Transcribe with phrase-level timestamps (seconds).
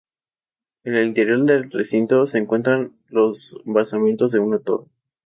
[0.83, 4.87] En el interior del recinto se encuentran los basamentos de una torre.